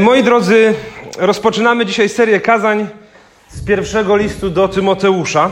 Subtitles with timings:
[0.00, 0.74] Moi drodzy,
[1.18, 2.88] rozpoczynamy dzisiaj serię kazań
[3.48, 5.50] z pierwszego listu do Tymoteusza.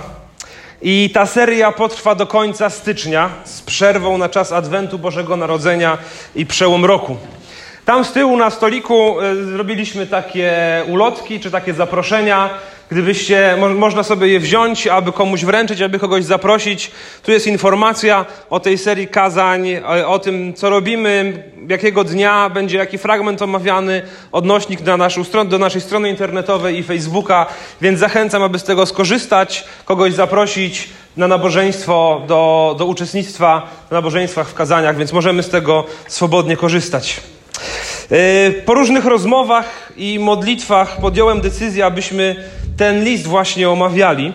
[0.83, 5.99] I ta seria potrwa do końca stycznia z przerwą na czas Adwentu Bożego Narodzenia
[6.35, 7.17] i przełom roku.
[7.85, 10.53] Tam z tyłu na stoliku e, zrobiliśmy takie
[10.87, 12.51] ulotki czy takie zaproszenia.
[12.91, 16.91] Gdybyście, mo można sobie je wziąć, aby komuś wręczyć, aby kogoś zaprosić.
[17.23, 22.79] Tu jest informacja o tej serii kazań, o, o tym, co robimy, jakiego dnia będzie
[22.79, 24.03] jaki fragment omawiany,
[24.33, 27.47] odnośnik na naszą stron do naszej strony internetowej i Facebooka,
[27.81, 34.49] więc zachęcam, aby z tego skorzystać, kogoś zaprosić na nabożeństwo, do, do uczestnictwa w nabożeństwach,
[34.49, 37.21] w kazaniach, więc możemy z tego swobodnie korzystać.
[38.11, 42.37] E, po różnych rozmowach i modlitwach podjąłem decyzję, abyśmy
[42.79, 44.33] ten list właśnie omawiali.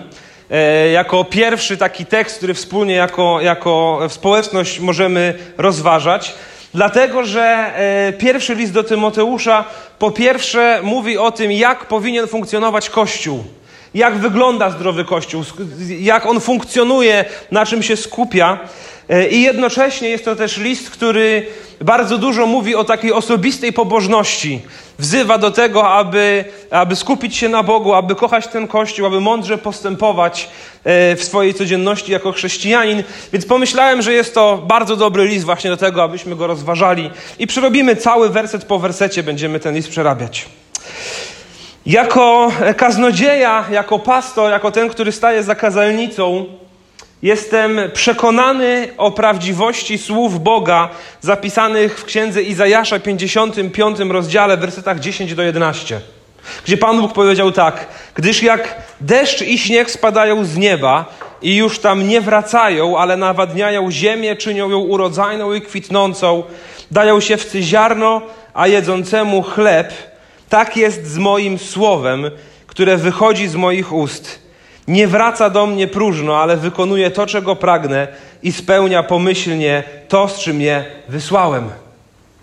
[0.52, 6.33] E, jako pierwszy taki tekst, który wspólnie jako, jako społeczność możemy rozważać.
[6.73, 7.43] Dlatego, że
[7.75, 9.66] e, pierwszy list do Tymoteusza
[9.99, 13.43] po pierwsze mówi o tym, jak powinien funkcjonować Kościół
[13.93, 15.44] jak wygląda zdrowy Kościół,
[16.00, 18.59] jak on funkcjonuje, na czym się skupia.
[19.09, 21.46] E, I jednocześnie jest to też list, który
[21.82, 24.62] bardzo dużo mówi o takiej osobistej pobożności.
[25.00, 29.58] Wzywa do tego, aby, aby skupić się na Bogu, aby kochać ten Kościół, aby mądrze
[29.58, 30.50] postępować
[30.84, 33.04] e, w swojej codzienności jako chrześcijanin.
[33.34, 37.09] Więc pomyślałem, że jest to bardzo dobry list właśnie do tego, abyśmy go rozważali.
[37.40, 40.46] I przerobimy cały werset po wersecie, będziemy ten list przerabiać.
[41.86, 46.46] Jako kaznodzieja, jako pastor, jako ten, który staje za kazalnicą,
[47.23, 50.89] jestem przekonany o prawdziwości słów Boga
[51.21, 56.01] zapisanych w księdze Izajasza 55 rozdziale, wersetach 10 do 11.
[56.66, 61.05] Gdzie Pan Bóg powiedział tak: Gdyż jak deszcz i śnieg spadają z nieba
[61.41, 66.44] i już tam nie wracają, ale nawadniają ziemię, czynią ją urodzajną i kwitnącą,
[66.91, 68.21] dają siewcy ziarno,
[68.53, 69.94] a jedzącemu chleb,
[70.49, 72.31] tak jest z moim słowem,
[72.67, 74.42] które wychodzi z moich ust.
[74.88, 78.08] Nie wraca do mnie próżno, ale wykonuje to, czego pragnę
[78.44, 81.69] i spełnia pomyślnie to, z czym je wysłałem.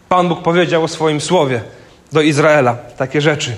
[0.09, 1.61] Pan Bóg powiedział o swoim słowie
[2.13, 3.53] do Izraela takie rzeczy.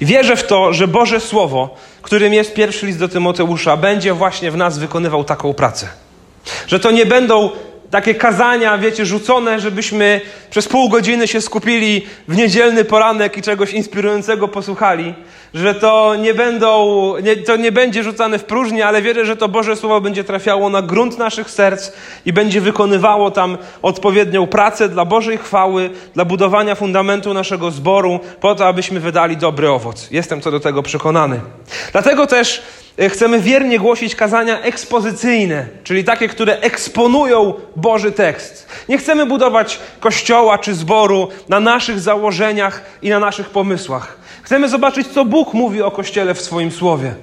[0.00, 4.56] Wierzę w to, że Boże Słowo, którym jest pierwszy list do Tymoteusza, będzie właśnie w
[4.56, 5.88] nas wykonywał taką pracę.
[6.66, 7.50] Że to nie będą
[7.90, 10.20] takie kazania, wiecie, rzucone, żebyśmy
[10.50, 15.14] przez pół godziny się skupili w niedzielny poranek i czegoś inspirującego posłuchali,
[15.54, 19.48] że to nie będą, nie, to nie będzie rzucane w próżnię, ale wierzę, że to
[19.48, 21.92] Boże Słowo będzie trafiało na grunt naszych serc
[22.26, 28.54] i będzie wykonywało tam odpowiednią pracę dla Bożej chwały, dla budowania fundamentu naszego zboru, po
[28.54, 30.08] to, abyśmy wydali dobry owoc.
[30.10, 31.40] Jestem co do tego przekonany.
[31.92, 32.62] Dlatego też
[32.98, 38.66] E, chcemy wiernie głosić kazania ekspozycyjne, czyli takie, które eksponują Boży tekst.
[38.88, 44.21] Nie chcemy budować kościoła czy zboru na naszych założeniach i na naszych pomysłach.
[44.52, 47.14] Chcemy zobaczyć, co Bóg mówi o kościele w swoim słowie.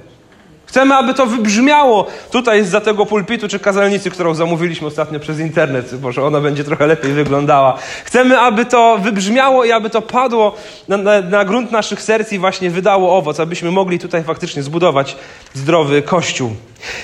[0.65, 6.01] Chcemy, aby to wybrzmiało tutaj za tego pulpitu czy kazalnicy, którą zamówiliśmy ostatnio przez internet,
[6.01, 7.77] może ona będzie trochę lepiej wyglądała.
[8.03, 10.55] Chcemy, aby to wybrzmiało i aby to padło
[10.87, 15.15] na, na, na grunt naszych serc i właśnie wydało owoc, abyśmy mogli tutaj faktycznie zbudować
[15.53, 16.51] zdrowy kościół.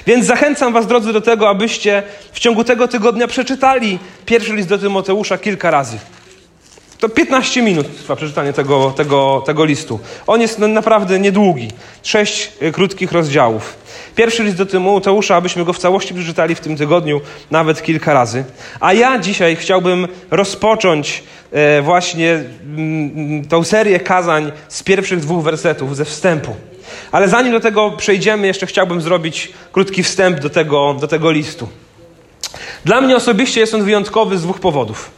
[0.08, 4.78] Więc zachęcam Was, drodzy, do tego, abyście w ciągu tego tygodnia przeczytali pierwszy list do
[4.78, 5.98] Tymoteusza kilka razy.
[7.00, 10.00] To 15 minut trwa przeczytanie tego, tego, tego listu.
[10.28, 11.68] On jest naprawdę niedługi.
[12.04, 13.78] Sześć e, krótkich rozdziałów.
[14.16, 18.44] Pierwszy list do Tymoteusza, abyśmy go w całości przeczytali w tym tygodniu nawet kilka razy.
[18.80, 22.44] A ja dzisiaj chciałbym rozpocząć e, właśnie
[22.78, 26.56] mm, tą serię kazań z pierwszych dwóch wersetów, ze wstępu.
[27.12, 31.68] Ale zanim do tego przejdziemy, jeszcze chciałbym zrobić krótki wstęp do tego, do tego listu.
[32.86, 35.12] Dla mnie osobiście jest on wyjątkowy z dwóch powodów.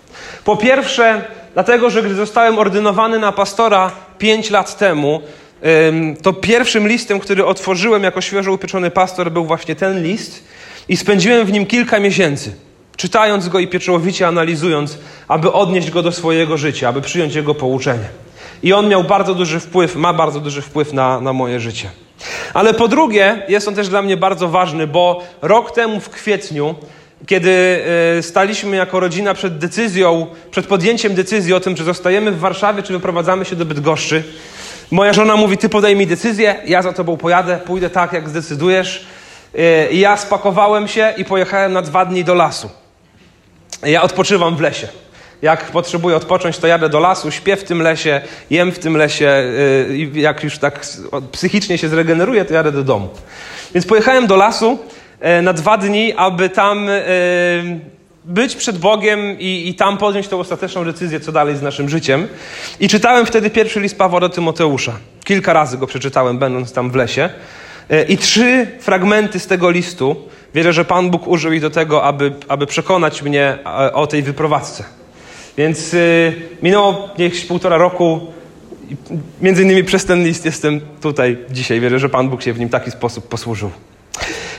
[0.44, 1.22] Po pierwsze,
[1.58, 5.22] Dlatego, że gdy zostałem ordynowany na pastora pięć lat temu,
[6.22, 10.44] to pierwszym listem, który otworzyłem jako świeżo upieczony pastor, był właśnie ten list
[10.90, 12.56] i spędziłem w nim kilka miesięcy,
[12.98, 14.98] czytając go i pieczołowicie analizując,
[15.28, 18.10] aby odnieść go do swojego życia, aby przyjąć jego pouczenie.
[18.64, 21.90] I on miał bardzo duży wpływ, ma bardzo duży wpływ na, na moje życie.
[22.54, 26.76] Ale po drugie, jest on też dla mnie bardzo ważny, bo rok temu w kwietniu
[27.26, 27.84] kiedy
[28.18, 32.84] e, staliśmy jako rodzina przed decyzją, przed podjęciem decyzji o tym, czy zostajemy w Warszawie,
[32.84, 34.24] czy wyprowadzamy się do Bydgoszczy,
[34.92, 39.06] moja żona mówi, ty podaj mi decyzję, ja za tobą pojadę, pójdę tak, jak zdecydujesz.
[39.56, 42.70] E, I ja spakowałem się i pojechałem na dwa dni do lasu.
[43.84, 44.88] Ja odpoczywam w lesie.
[45.42, 49.28] Jak potrzebuję odpocząć, to jadę do lasu, śpię w tym lesie, jem w tym lesie
[49.28, 50.86] e, jak już tak
[51.32, 53.10] psychicznie się zregeneruję, to jadę do domu.
[53.74, 54.80] Więc pojechałem do lasu
[55.42, 57.02] na dwa dni, aby tam e,
[58.26, 62.28] być przed Bogiem i, i tam podjąć tę ostateczną decyzję, co dalej z naszym życiem.
[62.80, 64.94] I czytałem wtedy pierwszy list Pawła do Tymoteusza.
[65.24, 67.30] Kilka razy go przeczytałem, będąc tam w lesie.
[67.90, 70.16] E, I trzy fragmenty z tego listu
[70.56, 74.24] wierzę, że Pan Bóg użył ich do tego, aby, aby przekonać mnie e, o tej
[74.24, 74.84] wyprowadzce.
[75.58, 78.20] Więc y, minęło niech półtora roku.
[79.42, 81.80] Między innymi przez ten list jestem tutaj dzisiaj.
[81.80, 83.72] Wierzę, że Pan Bóg się w nim w taki sposób posłużył.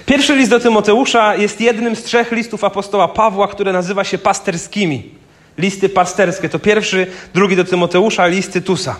[0.08, 5.10] Pierwszy list do Tymoteusza jest jednym z trzech listów apostoła Pawła, które nazywa się pasterskimi.
[5.58, 8.96] Listy pasterskie to pierwszy, drugi do Tymoteusza, list Tytusa.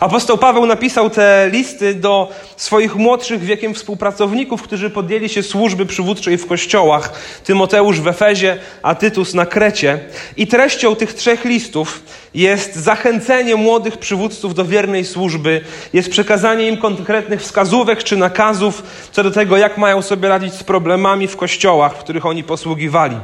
[0.00, 6.38] Apostoł Paweł napisał te listy do swoich młodszych wiekiem współpracowników, którzy podjęli się służby przywódczej
[6.38, 7.12] w kościołach.
[7.44, 9.98] Tymoteusz w Efezie, a Tytus na Krecie.
[10.36, 12.02] I treścią tych trzech listów
[12.34, 15.60] jest zachęcenie młodych przywódców do wiernej służby,
[15.92, 18.82] jest przekazanie im konkretnych wskazówek czy nakazów
[19.12, 23.16] co do tego, jak mają sobie radzić z problemami w kościołach, w których oni posługiwali.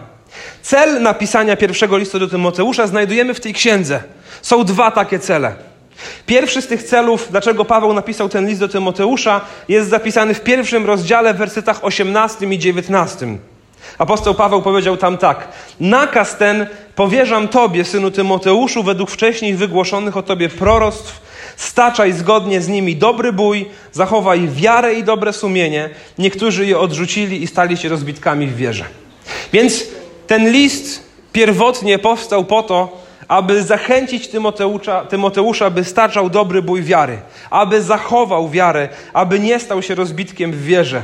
[0.63, 4.03] Cel napisania pierwszego listu do Tymoteusza znajdujemy w tej księdze.
[4.43, 5.76] Są dwa takie cele.
[6.27, 10.87] Pierwszy z tych celów, dlaczego Paweł napisał ten list do Tymoteusza, jest zapisany w pierwszym
[10.87, 13.39] rozdziale w wersetach 18 i 19.
[13.99, 15.49] Apostoł Paweł powiedział tam tak:
[15.81, 21.27] Nakaz ten powierzam Tobie, synu Tymoteuszu, według wcześniej wygłoszonych o Tobie proroctw.
[21.57, 25.91] Staczaj zgodnie z nimi dobry bój, zachowaj wiarę i dobre sumienie.
[26.19, 28.85] Niektórzy je odrzucili i stali się rozbitkami w wierze.
[29.53, 29.85] Więc
[30.27, 31.03] ten list
[31.33, 37.19] pierwotnie powstał po to, aby zachęcić Tymoteusza, Tymoteusza, by staczał dobry bój wiary,
[37.51, 41.03] aby zachował wiarę, aby nie stał się rozbitkiem w wierze.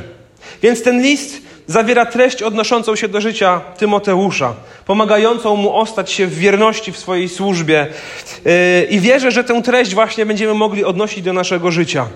[0.61, 4.53] Więc ten list zawiera treść odnoszącą się do życia Tymoteusza,
[4.85, 7.87] pomagającą mu ostać się w wierności w swojej służbie.
[8.45, 8.51] Yy,
[8.89, 12.07] I wierzę, że tę treść właśnie będziemy mogli odnosić do naszego życia.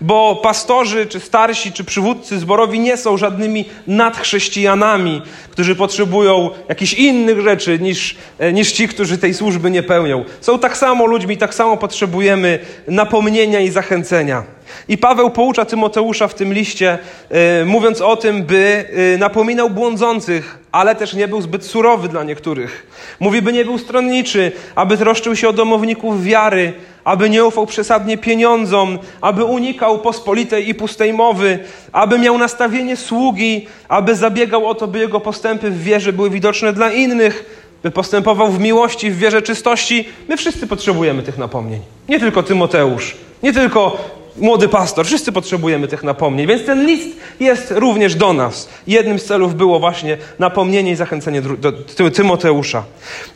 [0.00, 7.40] Bo pastorzy, czy starsi, czy przywódcy zborowi nie są żadnymi nadchrześcijanami, którzy potrzebują jakichś innych
[7.40, 10.24] rzeczy niż, e, niż ci, którzy tej służby nie pełnią.
[10.40, 14.56] Są tak samo ludźmi, tak samo potrzebujemy napomnienia i zachęcenia.
[14.88, 16.98] I Paweł poucza Tymoteusza w tym liście,
[17.30, 22.24] yy, mówiąc o tym, by yy, napominał błądzących, ale też nie był zbyt surowy dla
[22.24, 22.86] niektórych.
[23.20, 26.72] Mówi, by nie był stronniczy, aby troszczył się o domowników wiary,
[27.06, 31.58] aby nie ufał przesadnie pieniądzom, aby unikał pospolitej i pustej mowy,
[31.92, 36.72] aby miał nastawienie sługi, aby zabiegał o to, by jego postępy w wierze były widoczne
[36.72, 40.08] dla innych, by postępował w miłości, w wierze czystości.
[40.28, 41.80] My wszyscy potrzebujemy tych napomnień.
[42.08, 43.98] Nie tylko Tymoteusz, nie tylko
[44.36, 47.08] młody pastor, wszyscy potrzebujemy tych napomnień, więc ten list
[47.40, 48.68] jest również do nas.
[48.86, 52.84] Jednym z celów było właśnie napomnienie i zachęcenie do Tymoteusza.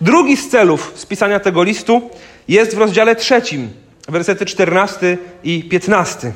[0.01, 2.11] Drugi z celów spisania tego listu
[2.49, 3.71] jest w rozdziale trzecim,
[4.09, 6.33] wersety 14 i 15.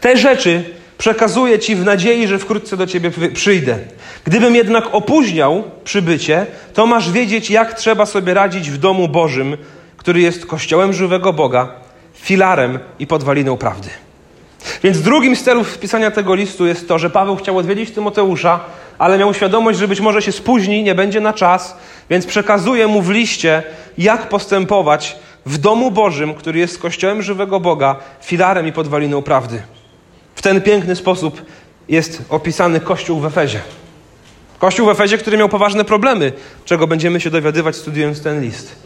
[0.00, 0.64] Te rzeczy
[0.98, 3.78] przekazuję Ci w nadziei, że wkrótce do Ciebie przyjdę.
[4.24, 9.56] Gdybym jednak opóźniał przybycie, to masz wiedzieć, jak trzeba sobie radzić w domu Bożym,
[9.96, 11.72] który jest kościołem żywego Boga,
[12.14, 13.88] filarem i podwaliną prawdy.
[14.82, 18.60] Więc drugim z celów wpisania tego listu jest to, że Paweł chciał odwiedzić Tymoteusza,
[18.98, 21.76] ale miał świadomość, że być może się spóźni, nie będzie na czas,
[22.10, 23.62] więc przekazuje mu w liście,
[23.98, 25.16] jak postępować
[25.46, 29.62] w domu Bożym, który jest kościołem żywego Boga, filarem i podwaliną prawdy.
[30.34, 31.42] W ten piękny sposób
[31.88, 33.60] jest opisany Kościół w Efezie.
[34.58, 36.32] Kościół w Efezie, który miał poważne problemy,
[36.64, 38.76] czego będziemy się dowiadywać studiując ten list.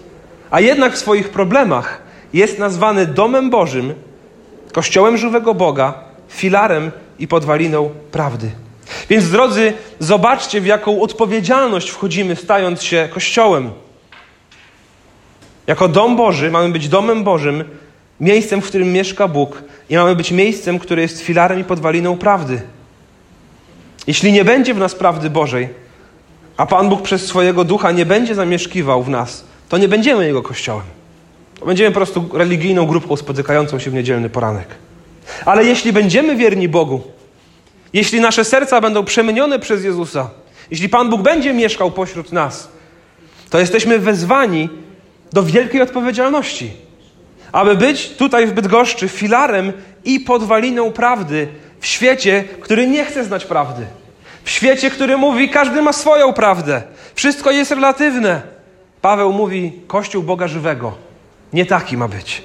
[0.50, 2.02] A jednak w swoich problemach
[2.32, 3.94] jest nazwany domem Bożym,
[4.76, 5.94] kościołem żywego Boga,
[6.28, 8.50] filarem i podwaliną prawdy.
[9.08, 13.70] Więc drodzy, zobaczcie, w jaką odpowiedzialność wchodzimy, stając się kościołem.
[15.66, 17.64] Jako dom Boży mamy być domem Bożym,
[18.20, 22.62] miejscem, w którym mieszka Bóg i mamy być miejscem, które jest filarem i podwaliną prawdy.
[24.06, 25.68] Jeśli nie będzie w nas prawdy Bożej,
[26.56, 30.42] a Pan Bóg przez swojego ducha nie będzie zamieszkiwał w nas, to nie będziemy Jego
[30.42, 30.95] kościołem.
[31.64, 34.68] Będziemy po prostu religijną grupką spotykającą się w niedzielny poranek.
[35.44, 37.02] Ale jeśli będziemy wierni Bogu,
[37.92, 40.30] jeśli nasze serca będą przemienione przez Jezusa,
[40.70, 42.68] jeśli Pan Bóg będzie mieszkał pośród nas,
[43.50, 44.68] to jesteśmy wezwani
[45.32, 46.70] do wielkiej odpowiedzialności,
[47.52, 49.72] aby być tutaj w Bydgoszczy filarem
[50.04, 51.48] i podwaliną prawdy
[51.80, 53.86] w świecie, który nie chce znać prawdy.
[54.44, 56.82] W świecie, który mówi, każdy ma swoją prawdę,
[57.14, 58.42] wszystko jest relatywne.
[59.00, 61.05] Paweł mówi, Kościół Boga żywego.
[61.52, 62.42] Nie taki ma być.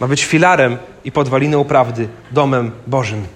[0.00, 3.26] Ma być filarem i podwaliną prawdy, domem Bożym.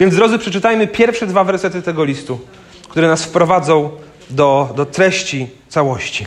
[0.00, 2.40] Więc drodzy, przeczytajmy pierwsze dwa wersety tego listu,
[2.88, 3.90] które nas wprowadzą
[4.30, 6.26] do, do treści całości.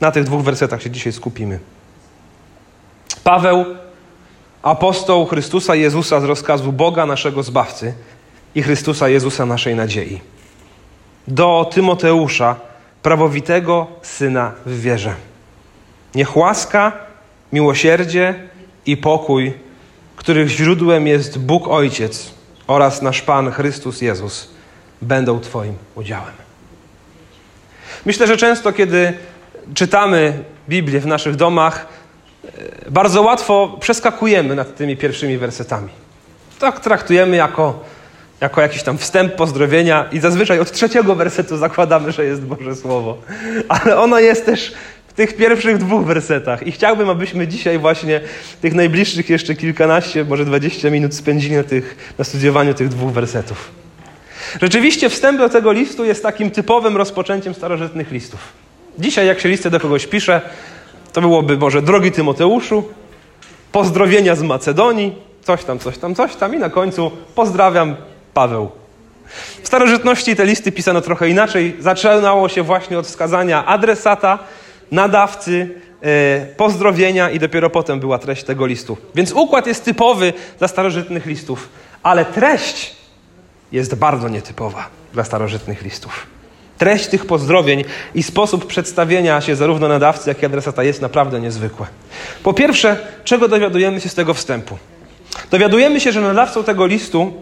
[0.00, 1.58] Na tych dwóch wersetach się dzisiaj skupimy.
[3.24, 3.64] Paweł,
[4.62, 7.94] apostoł Chrystusa Jezusa z rozkazu Boga, naszego Zbawcy
[8.54, 10.20] i Chrystusa Jezusa, naszej nadziei.
[11.28, 12.56] Do Tymoteusza,
[13.02, 15.14] prawowitego Syna w wierze.
[16.14, 16.92] Niech łaska,
[17.52, 18.34] miłosierdzie
[18.86, 19.52] i pokój,
[20.16, 22.30] których źródłem jest Bóg Ojciec
[22.66, 24.48] oraz nasz Pan Chrystus Jezus,
[25.02, 26.32] będą Twoim udziałem.
[28.06, 29.12] Myślę, że często, kiedy
[29.74, 31.86] czytamy Biblię w naszych domach,
[32.44, 35.88] e, bardzo łatwo przeskakujemy nad tymi pierwszymi wersetami.
[36.58, 37.84] Tak traktujemy jako,
[38.40, 43.18] jako jakiś tam wstęp pozdrowienia i zazwyczaj od trzeciego wersetu zakładamy, że jest Boże Słowo.
[43.68, 44.74] Ale ono jest też
[45.16, 46.66] tych pierwszych dwóch wersetach.
[46.66, 48.20] I chciałbym, abyśmy dzisiaj właśnie
[48.60, 53.70] tych najbliższych jeszcze kilkanaście, może dwadzieścia minut spędzili na, tych, na studiowaniu tych dwóch wersetów.
[54.62, 58.40] Rzeczywiście wstęp do tego listu jest takim typowym rozpoczęciem starożytnych listów.
[58.98, 60.40] Dzisiaj, jak się listę do kogoś pisze,
[61.12, 62.88] to byłoby może drogi Tymoteuszu,
[63.72, 67.96] pozdrowienia z Macedonii, coś tam, coś tam, coś tam i na końcu pozdrawiam
[68.34, 68.70] Paweł.
[69.62, 71.76] W starożytności te listy pisano trochę inaczej.
[71.80, 74.38] Zaczynało się właśnie od wskazania adresata,
[74.92, 78.96] nadawcy, e, pozdrowienia i dopiero potem była treść tego listu.
[79.14, 81.68] Więc układ jest typowy dla starożytnych listów,
[82.02, 82.96] ale treść
[83.72, 86.26] jest bardzo nietypowa dla starożytnych listów.
[86.78, 91.86] Treść tych pozdrowień i sposób przedstawienia się zarówno nadawcy, jak i adresata jest naprawdę niezwykłe.
[92.42, 94.78] Po pierwsze, czego dowiadujemy się z tego wstępu?
[95.50, 97.32] Dowiadujemy się, że nadawcą tego listu,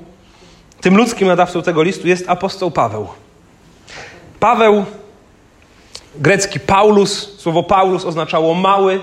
[0.80, 3.08] tym ludzkim nadawcą tego listu jest apostoł Paweł.
[4.40, 4.84] Paweł,
[6.18, 9.00] grecki Paulus, słowo Paulus oznaczało mały,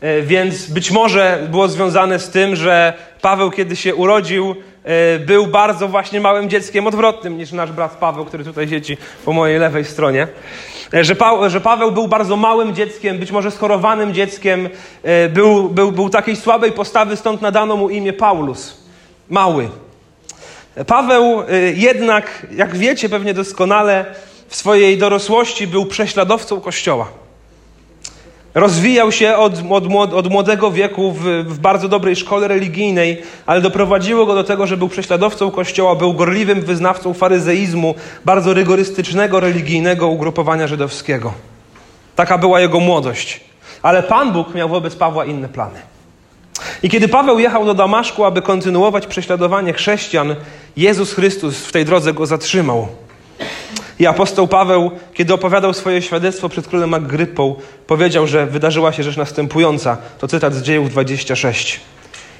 [0.00, 2.92] e, więc być może było związane z tym, że
[3.22, 4.54] Paweł, kiedy się urodził,
[4.84, 9.32] e, był bardzo właśnie małym dzieckiem, odwrotnym niż nasz brat Paweł, który tutaj siedzi po
[9.32, 10.28] mojej lewej stronie.
[10.94, 14.68] E, że, pa, że Paweł był bardzo małym dzieckiem, być może schorowanym dzieckiem,
[15.30, 18.78] był, był, był takiej słabej postawy, stąd nadano mu imię Paulus.
[19.30, 19.68] Mały.
[20.86, 21.42] Paweł
[21.74, 24.14] jednak, jak wiecie pewnie doskonale,
[24.48, 27.08] w swojej dorosłości był prześladowcą Kościoła.
[28.54, 34.26] Rozwijał się od, od, od młodego wieku w, w, bardzo dobrej szkole religijnej, ale doprowadziło
[34.26, 40.66] go do tego, że był prześladowcą Kościoła, był gorliwym wyznawcą faryzeizmu, bardzo rygorystycznego religijnego ugrupowania
[40.66, 41.32] żydowskiego.
[42.16, 43.40] Taka była jego młodość.
[43.82, 45.80] Ale Pan Bóg miał wobec Pawła inne plany.
[46.82, 50.36] I kiedy Paweł jechał do Damaszku, aby kontynuować prześladowanie chrześcijan,
[50.76, 52.88] Jezus Chrystus w tej drodze go zatrzymał.
[53.98, 57.54] I apostoł Paweł, kiedy opowiadał swoje świadectwo przed królem Agrypą,
[57.86, 59.96] powiedział, że wydarzyła się rzecz następująca.
[60.18, 61.80] To cytat z dziejów 26.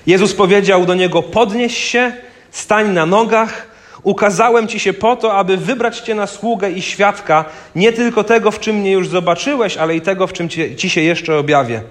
[0.07, 2.13] Jezus powiedział do niego: Podnieś się,
[2.51, 3.69] stań na nogach.
[4.03, 8.51] Ukazałem ci się po to, aby wybrać cię na sługę i świadka, nie tylko tego,
[8.51, 11.83] w czym mnie już zobaczyłeś, ale i tego, w czym ci, ci się jeszcze objawię.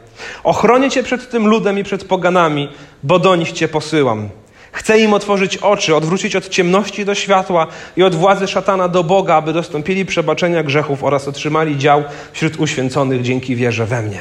[0.44, 2.70] Ochronię cię przed tym ludem i przed poganami,
[3.04, 4.30] bo do nich cię posyłam.
[4.72, 9.36] Chce im otworzyć oczy, odwrócić od ciemności do światła i od władzy szatana do Boga,
[9.36, 14.20] aby dostąpili przebaczenia grzechów oraz otrzymali dział wśród uświęconych dzięki wierze we mnie.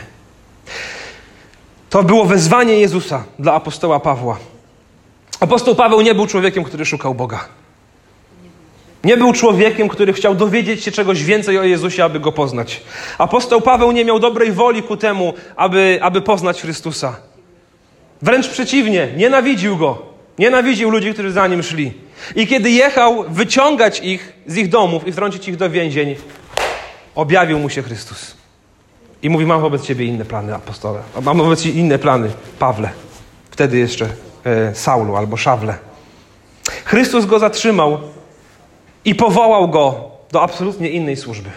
[1.91, 4.39] To było wezwanie Jezusa dla apostoła Pawła.
[5.41, 7.49] Apostoł Paweł nie był człowiekiem, który szukał Boga.
[9.05, 12.83] Nie był człowiekiem, który chciał dowiedzieć się czegoś więcej o Jezusie, aby go poznać.
[13.19, 17.17] Apostoł Paweł nie miał dobrej woli ku temu, aby, aby poznać Chrystusa.
[18.23, 20.06] Wręcz przeciwnie, nienawidził go.
[20.39, 21.93] Nienawidził ludzi, którzy za nim szli.
[22.37, 26.17] I kiedy jechał wyciągać ich z ich domów i wtrącić ich do więzień,
[27.15, 28.37] objawił mu się Chrystus.
[29.23, 31.01] I mówi: Mam wobec ciebie inne plany, apostole.
[31.23, 32.91] Mam wobec ciebie inne plany, Pawle.
[33.51, 34.09] Wtedy jeszcze
[34.45, 35.79] e, Saulu albo Szawle.
[36.85, 37.99] Chrystus go zatrzymał
[39.05, 41.51] i powołał go do absolutnie innej służby.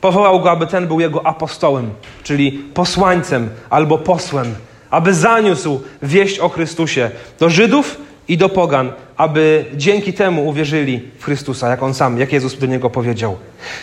[0.00, 1.90] Powołał go, aby ten był jego apostołem,
[2.22, 4.54] czyli posłańcem albo posłem,
[4.90, 7.96] aby zaniósł wieść o Chrystusie do Żydów
[8.28, 12.66] i do pogan, aby dzięki temu uwierzyli w Chrystusa, jak on sam, jak Jezus do
[12.66, 13.38] niego powiedział.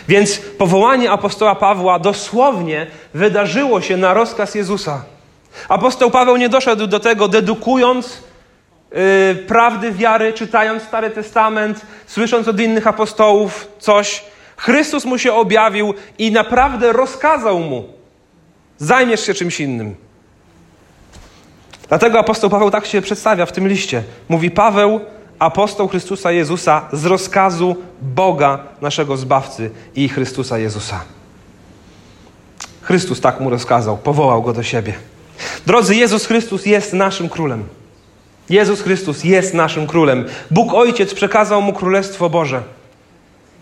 [0.08, 5.04] Więc powołanie apostoła Pawła dosłownie wydarzyło się na rozkaz Jezusa.
[5.68, 8.22] Apostoł Paweł nie doszedł do tego, dedukując
[8.92, 8.98] yy,
[9.34, 14.24] prawdy wiary, czytając Stary Testament, słysząc od innych apostołów coś.
[14.56, 17.84] Chrystus mu się objawił i naprawdę rozkazał mu:
[18.78, 20.07] zajmiesz się czymś innym.
[21.88, 24.02] Dlatego apostoł Paweł tak się przedstawia w tym liście.
[24.28, 25.00] Mówi Paweł,
[25.38, 31.00] apostoł Chrystusa Jezusa z rozkazu Boga, naszego Zbawcy i Chrystusa Jezusa.
[32.82, 34.94] Chrystus tak mu rozkazał, powołał go do siebie.
[35.66, 37.64] Drodzy, Jezus Chrystus jest naszym królem.
[38.50, 40.24] Jezus Chrystus jest naszym królem.
[40.50, 42.62] Bóg Ojciec przekazał mu Królestwo Boże.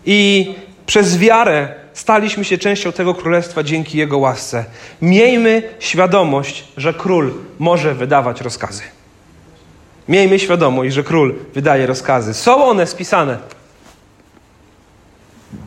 [0.05, 0.55] I
[0.85, 4.65] przez wiarę staliśmy się częścią tego królestwa dzięki Jego łasce.
[5.01, 8.83] Miejmy świadomość, że król może wydawać rozkazy.
[10.07, 12.33] Miejmy świadomość, że król wydaje rozkazy.
[12.33, 13.37] Są one spisane.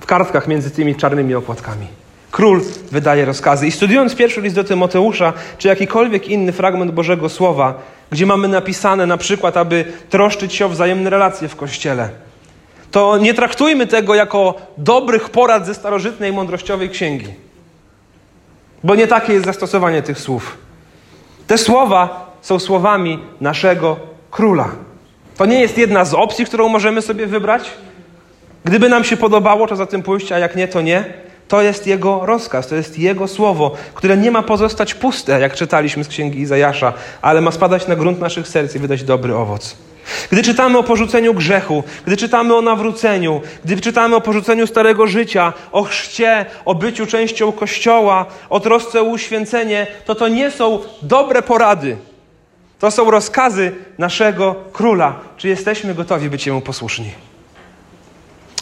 [0.01, 1.87] w kartkach między tymi czarnymi okładkami.
[2.31, 2.61] Król
[2.91, 3.67] wydaje rozkazy.
[3.67, 9.07] I studiując pierwszy list do Tymoteusza, czy jakikolwiek inny fragment Bożego Słowa, gdzie mamy napisane
[9.07, 12.09] na przykład, aby troszczyć się o wzajemne relacje w Kościele,
[12.91, 17.29] to nie traktujmy tego jako dobrych porad ze starożytnej, mądrościowej księgi.
[18.85, 20.59] Bo nie takie jest zastosowanie tych słów.
[21.47, 23.97] Te słowa są słowami naszego
[24.31, 24.69] króla.
[25.37, 27.71] To nie jest jedna z opcji, którą możemy sobie wybrać.
[28.65, 31.05] Gdyby nam się podobało, to za tym pójść, a jak nie, to nie.
[31.49, 36.05] To jest Jego rozkaz, to jest Jego słowo, które nie ma pozostać puste, jak czytaliśmy
[36.05, 36.93] z księgi Izajasza,
[37.23, 39.77] ale ma spadać na grunt naszych serc i wydać dobry owoc.
[40.33, 45.53] Gdy czytamy o porzuceniu grzechu, gdy czytamy o nawróceniu, gdy czytamy o porzuceniu starego życia,
[45.73, 51.43] o chrzcie, o byciu częścią Kościoła, o trosce o uświęcenie, to to nie są dobre
[51.43, 51.97] porady.
[52.79, 55.21] To są rozkazy naszego króla.
[55.37, 57.11] Czy jesteśmy gotowi być jemu posłuszni?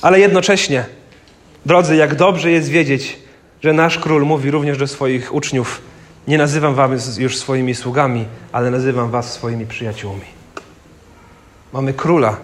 [0.03, 0.85] Ale jednocześnie,
[1.67, 3.19] drodzy, jak dobrze jest wiedzieć,
[3.63, 5.81] że nasz król mówi również do swoich uczniów:
[6.29, 10.38] Nie nazywam was już swoimi sługami, ale nazywam was swoimi przyjaciółmi.
[11.73, 12.37] Mamy króla,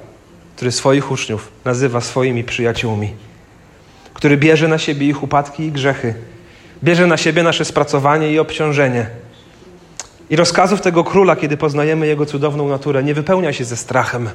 [0.56, 3.12] który swoich uczniów nazywa swoimi przyjaciółmi,
[4.14, 6.14] który bierze na siebie ich upadki i grzechy,
[6.84, 9.06] bierze na siebie nasze spracowanie i obciążenie.
[10.30, 14.30] I rozkazów tego króla, kiedy poznajemy jego cudowną naturę, nie wypełnia się ze strachem.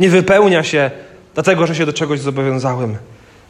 [0.00, 0.90] Nie wypełnia się
[1.34, 2.96] dlatego, że się do czegoś zobowiązałem,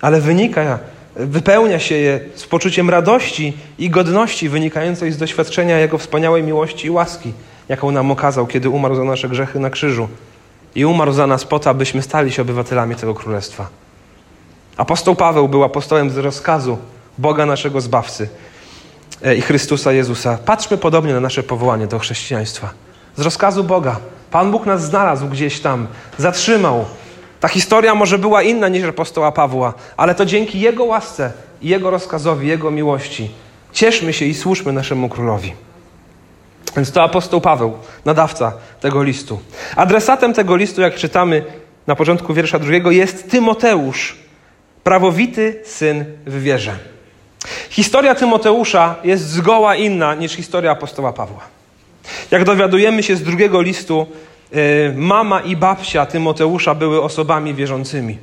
[0.01, 0.79] ale wynika,
[1.17, 6.91] wypełnia się je z poczuciem radości i godności wynikającej z doświadczenia Jego wspaniałej miłości i
[6.91, 7.33] łaski
[7.71, 10.09] jaką nam okazał, kiedy umarł za nasze grzechy na krzyżu.
[10.75, 13.69] I umarł za nas po to, abyśmy stali się obywatelami tego królestwa.
[14.77, 16.79] Apostoł Paweł był apostołem z rozkazu
[17.19, 18.29] Boga naszego Zbawcy
[19.23, 20.39] e, i Chrystusa Jezusa.
[20.45, 22.71] Patrzmy podobnie na nasze powołanie do chrześcijaństwa.
[23.17, 23.97] Z rozkazu Boga.
[24.31, 25.87] Pan Bóg nas znalazł gdzieś tam,
[26.19, 26.85] zatrzymał.
[27.41, 32.49] Ta historia może była inna niż apostoła Pawła, ale to dzięki Jego łasce Jego rozkazowi,
[32.49, 33.31] Jego miłości.
[33.73, 35.53] Cieszmy się i służmy naszemu królowi.
[36.77, 37.73] Więc to apostoł Paweł,
[38.05, 39.41] nadawca tego listu.
[39.77, 41.45] Adresatem tego listu, jak czytamy
[41.87, 44.17] na początku wiersza drugiego, jest Tymoteusz,
[44.85, 46.79] prawowity syn w wierze.
[47.71, 51.41] Historia Tymoteusza jest zgoła inna niż historia apostoła Pawła.
[52.31, 54.07] Jak dowiadujemy się z drugiego listu,
[54.55, 58.19] y, mama i babcia Tymoteusza były osobami wierzącymi.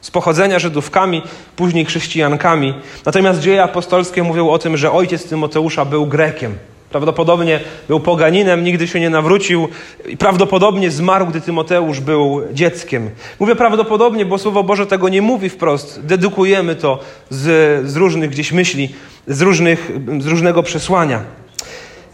[0.00, 1.22] Z pochodzenia Żydówkami,
[1.56, 2.74] później chrześcijankami.
[3.06, 6.58] Natomiast dzieje apostolskie mówią o tym, że ojciec Tymoteusza był Grekiem.
[6.92, 9.68] Prawdopodobnie był poganinem, nigdy się nie nawrócił
[10.08, 13.10] i prawdopodobnie zmarł, gdy Tymoteusz był dzieckiem.
[13.40, 16.00] Mówię prawdopodobnie, bo Słowo Boże tego nie mówi wprost.
[16.06, 16.98] Dedukujemy to
[17.30, 17.46] z,
[17.90, 18.94] z różnych gdzieś myśli,
[19.26, 21.20] z, różnych, z różnego przesłania.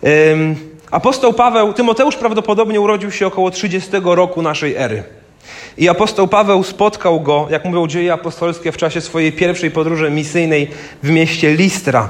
[0.02, 0.56] Um,
[0.90, 5.02] apostoł Paweł, Tymoteusz prawdopodobnie urodził się około 30 roku naszej ery.
[5.78, 10.70] I apostoł Paweł spotkał go, jak mówią dzieje apostolskie, w czasie swojej pierwszej podróży misyjnej
[11.02, 12.08] w mieście Listra.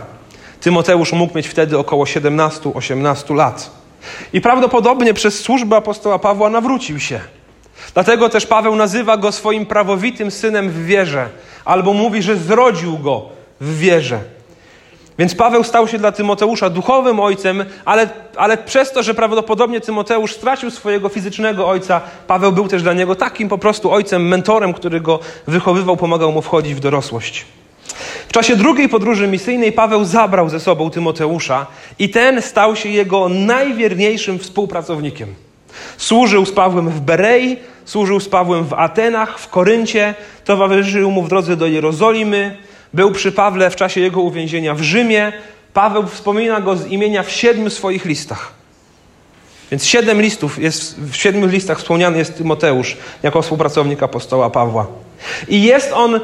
[0.60, 3.70] Tymoteusz mógł mieć wtedy około 17-18 lat.
[4.32, 7.20] I prawdopodobnie przez służbę apostoła Pawła nawrócił się.
[7.94, 11.28] Dlatego też Paweł nazywa go swoim prawowitym synem w wierze,
[11.64, 13.28] albo mówi, że zrodził go
[13.60, 14.20] w wierze.
[15.18, 20.34] Więc Paweł stał się dla Tymoteusza duchowym ojcem, ale, ale przez to, że prawdopodobnie Tymoteusz
[20.34, 25.00] stracił swojego fizycznego ojca, Paweł był też dla niego takim po prostu ojcem, mentorem, który
[25.00, 27.46] go wychowywał, pomagał mu wchodzić w dorosłość.
[28.28, 31.66] W czasie drugiej podróży misyjnej Paweł zabrał ze sobą Tymoteusza
[31.98, 35.34] i ten stał się jego najwierniejszym współpracownikiem.
[35.96, 41.28] Służył z Pawłem w Berei, służył z Pawłem w Atenach, w Koryncie, towarzyszył mu w
[41.28, 42.56] drodze do Jerozolimy,
[42.94, 45.32] był przy Pawle w czasie jego uwięzienia w Rzymie.
[45.74, 48.52] Paweł wspomina go z imienia w siedmiu swoich listach.
[49.70, 54.86] Więc siedem listów jest, w siedmiu listach wspomniany jest Tymoteusz jako współpracownik apostoła Pawła.
[55.48, 56.20] I jest on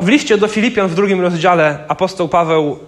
[0.00, 2.78] w liście do Filipian w drugim rozdziale apostoł Paweł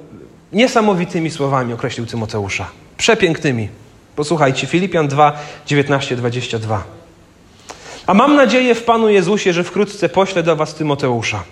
[0.53, 2.66] niesamowitymi słowami określił Tymoteusza.
[2.96, 3.68] Przepięknymi.
[4.16, 6.85] Posłuchajcie, Filipian 2, 19, 22.
[8.07, 11.42] A mam nadzieję w Panu Jezusie, że wkrótce poślę do Was Tymoteusza.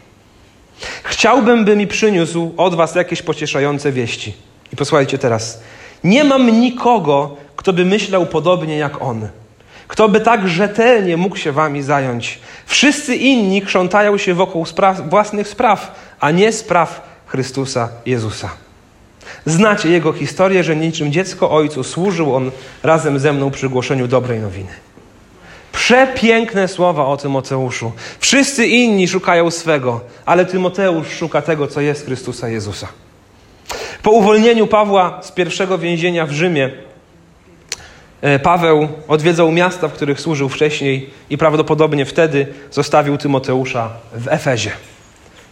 [1.03, 4.35] Chciałbym, by mi przyniósł od Was jakieś pocieszające wieści.
[4.73, 5.63] I posłuchajcie teraz.
[6.05, 9.29] Nie mam nikogo, kto by myślał podobnie jak on
[9.89, 12.39] kto by tak rzetelnie mógł się wami zająć?
[12.67, 18.51] Wszyscy inni krzątają się wokół spraw, własnych spraw, a nie spraw Chrystusa Jezusa.
[19.47, 22.51] Znacie jego historię, że niczym dziecko ojcu służył on
[22.83, 24.73] razem ze mną przy głoszeniu dobrej nowiny.
[25.73, 27.93] Przepiękne słowa o Tymoteuszu.
[28.19, 32.89] Wszyscy inni szukają swego, ale Tymoteusz szuka tego, co jest Chrystusa Jezusa.
[34.03, 36.71] Po uwolnieniu Pawła z pierwszego więzienia w Rzymie,
[38.43, 44.71] Paweł odwiedzał miasta, w których służył wcześniej i prawdopodobnie wtedy zostawił Tymoteusza w Efezie.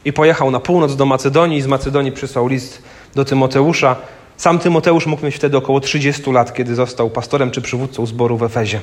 [0.04, 2.82] i pojechał na północ do Macedonii z Macedonii przysłał list
[3.14, 3.96] do Tymoteusza.
[4.36, 8.42] Sam Tymoteusz mógł mieć wtedy około 30 lat, kiedy został pastorem czy przywódcą zboru w
[8.42, 8.80] Efezie.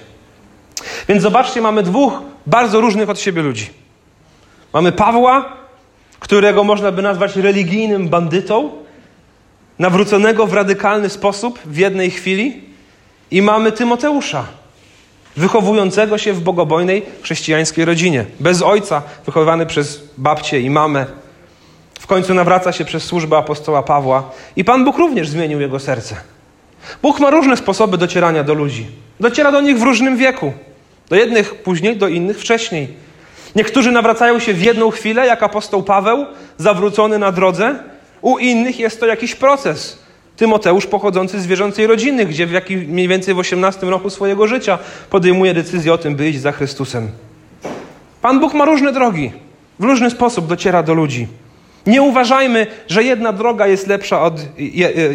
[1.08, 2.14] Więc zobaczcie, mamy dwóch
[2.48, 3.70] bardzo różnych od siebie ludzi.
[4.74, 5.58] Mamy Pawła,
[6.20, 8.72] którego można by nazwać religijnym bandytą,
[9.80, 12.62] nawróconego w radykalny sposób w jednej chwili,
[13.32, 14.46] i mamy Tymoteusza,
[15.38, 21.06] wychowującego się w bogobojnej chrześcijańskiej rodzinie, bez ojca, wychowywany przez babcię i mamę.
[22.00, 26.16] W końcu nawraca się przez służbę apostoła Pawła i Pan Bóg również zmienił jego serce.
[27.02, 28.88] Bóg ma różne sposoby docierania do ludzi.
[29.20, 30.54] Dociera do nich w różnym wieku.
[31.10, 32.88] Do jednych później, do innych wcześniej.
[33.56, 36.26] Niektórzy nawracają się w jedną chwilę, jak apostoł Paweł,
[36.58, 37.80] zawrócony na drodze.
[38.22, 40.01] U innych jest to jakiś proces.
[40.38, 44.80] Tymoteusz pochodzący z wierzącej rodziny, gdzie w jakim, mniej więcej w 18 roku swojego życia
[45.10, 47.08] podejmuje decyzję o tym, by iść za Chrystusem.
[48.22, 49.32] Pan Bóg ma różne drogi.
[49.80, 51.28] W różny sposób dociera do ludzi.
[51.88, 54.34] Nie uważajmy, że jedna droga jest lepsza od,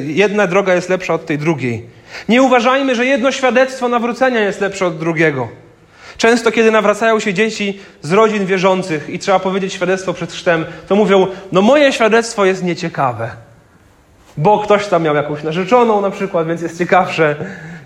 [0.07, 1.83] jedna droga jest lepsza od tej drugiej.
[2.29, 5.49] Nie uważajmy, że jedno świadectwo nawrócenia jest lepsze od drugiego.
[6.17, 10.97] Często, kiedy nawracają się dzieci z rodzin wierzących i trzeba powiedzieć świadectwo przed chrztem, to
[10.97, 13.31] mówią: No, moje świadectwo jest nieciekawe.
[14.37, 17.37] Bo ktoś tam miał jakąś narzeczoną na przykład, więc jest ciekawsze.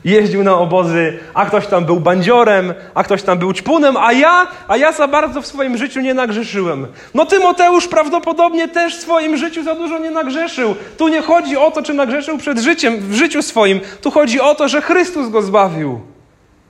[0.04, 4.46] Jeździł na obozy, a ktoś tam był bandziorem, a ktoś tam był ćpunem, a ja,
[4.68, 6.86] a ja za bardzo w swoim życiu nie nagrzeszyłem.
[7.14, 10.74] No Tymoteusz prawdopodobnie też w swoim życiu za dużo nie nagrzeszył.
[10.98, 13.80] Tu nie chodzi o to, czy nagrzeszył przed życiem, w życiu swoim.
[14.02, 16.00] Tu chodzi o to, że Chrystus go zbawił.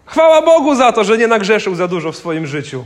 [0.07, 2.85] Chwała Bogu za to, że nie nagrzeszył za dużo w swoim życiu.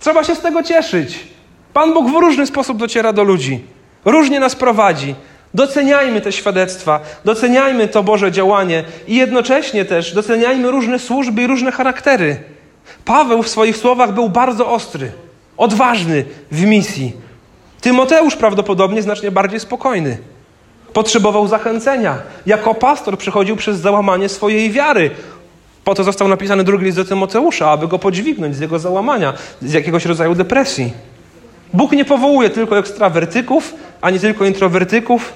[0.00, 1.26] Trzeba się z tego cieszyć.
[1.72, 3.64] Pan Bóg w różny sposób dociera do ludzi.
[4.04, 5.14] Różnie nas prowadzi.
[5.54, 11.72] Doceniajmy te świadectwa, doceniajmy to Boże działanie i jednocześnie też doceniajmy różne służby i różne
[11.72, 12.36] charaktery.
[13.04, 15.12] Paweł w swoich słowach był bardzo ostry,
[15.56, 17.12] odważny w misji.
[17.80, 20.18] Tymoteusz prawdopodobnie znacznie bardziej spokojny.
[20.92, 22.18] Potrzebował zachęcenia.
[22.46, 25.10] Jako pastor przechodził przez załamanie swojej wiary.
[25.84, 29.32] Po to został napisany drugi list do Tymoteusza, aby go podźwignąć z jego załamania,
[29.62, 30.92] z jakiegoś rodzaju depresji.
[31.72, 35.32] Bóg nie powołuje tylko ekstrawertyków, ani tylko introwertyków.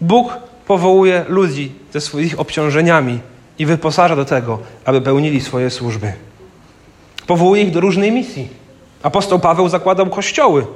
[0.00, 3.20] Bóg powołuje ludzi ze swoimi obciążeniami
[3.58, 6.12] i wyposaża do tego, aby pełnili swoje służby.
[7.26, 8.48] Powołuje ich do różnej misji.
[9.02, 10.66] Apostoł Paweł zakładał kościoły.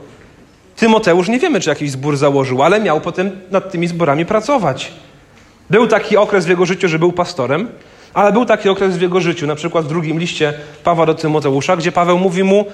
[0.77, 4.93] Tymoteusz nie wiemy, czy jakiś zbór założył, ale miał potem nad tymi zborami pracować.
[5.71, 7.69] Był taki okres w jego życiu, że był pastorem,
[8.15, 11.77] ale był taki okres w jego życiu, na przykład w drugim liście Pawła do Tymoteusza,
[11.77, 12.65] gdzie Paweł mówi mu: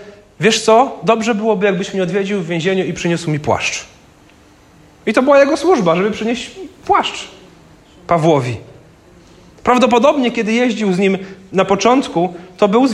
[0.41, 3.85] Wiesz co, dobrze byłoby, jakbyś mnie odwiedził w więzieniu i przyniósł mi płaszcz.
[5.07, 6.51] I to była jego służba, żeby przynieść
[6.87, 7.29] płaszcz
[8.07, 8.57] Pawłowi.
[9.65, 11.19] Prawdopodobnie, kiedy jeździł z nim
[11.53, 12.89] na początku, to był,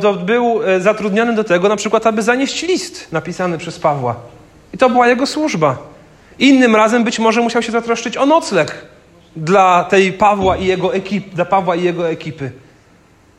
[0.00, 4.16] to był e, zatrudniony do tego, na przykład, aby zanieść list napisany przez Pawła.
[4.74, 5.78] I to była jego służba.
[6.38, 8.86] Innym razem być może musiał się zatroszczyć o nocleg
[9.36, 12.50] dla tej Pawła i jego ekipy, dla Pawła i jego ekipy.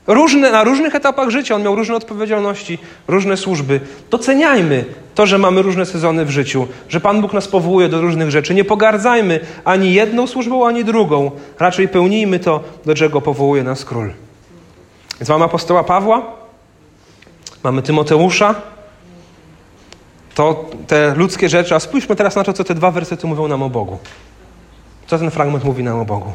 [0.08, 3.80] Różne, na różnych etapach życia on miał różne odpowiedzialności, różne służby.
[4.10, 4.86] Doceniajmy
[5.16, 8.54] to, że mamy różne sezony w życiu, że Pan Bóg nas powołuje do różnych rzeczy.
[8.54, 11.32] Nie pogardzajmy ani jedną służbą, ani drugą.
[11.60, 14.13] Raczej pełnijmy to, do czego powołuje nas król.
[15.20, 16.22] Więc mamy apostoła Pawła,
[17.63, 18.56] mamy Tymoteusza,
[20.36, 23.63] to te ludzkie rzeczy, a spójrzmy teraz na to, co te dwa wersety mówią nam
[23.63, 23.98] o Bogu.
[25.08, 26.32] Co ten fragment mówi nam o Bogu.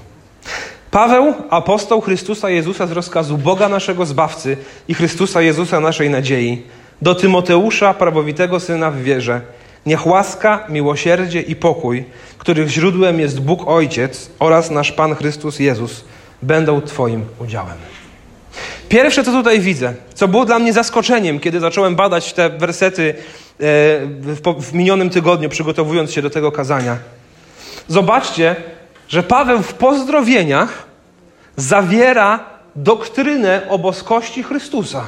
[0.91, 4.57] Paweł, apostoł Chrystusa Jezusa z rozkazu Boga naszego Zbawcy
[4.89, 6.63] i Chrystusa Jezusa naszej nadziei,
[7.03, 9.41] do Tymoteusza, prawowitego syna w wierze,
[9.87, 12.05] niech łaska, miłosierdzie i pokój,
[12.39, 16.05] których źródłem jest Bóg Ojciec oraz nasz Pan Chrystus Jezus,
[16.43, 17.77] będą Twoim udziałem.
[18.89, 23.65] Pierwsze, co tutaj widzę, co było dla mnie zaskoczeniem, kiedy zacząłem badać te wersety e,
[24.61, 26.97] w minionym tygodniu, przygotowując się do tego kazania.
[27.89, 28.57] Zobaczcie,
[29.09, 30.87] że Paweł w pozdrowieniach
[31.57, 32.45] zawiera
[32.77, 35.05] doktrynę o boskości Chrystusa.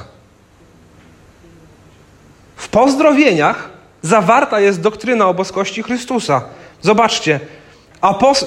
[2.56, 3.68] W pozdrowieniach
[4.02, 6.42] zawarta jest doktryna o boskości Chrystusa.
[6.82, 7.40] Zobaczcie,